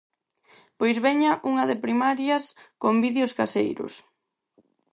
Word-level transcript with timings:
Pois 0.79 0.97
veña 1.05 1.31
unha 1.49 1.63
de 1.69 1.77
primarias 1.85 2.43
con 2.81 2.93
vídeos 3.03 3.31
caseiros. 3.39 3.93